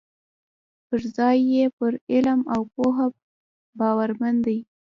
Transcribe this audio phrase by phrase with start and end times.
[0.87, 2.99] پر ځای یې پر علم او پوه
[3.79, 4.57] باورمن دي.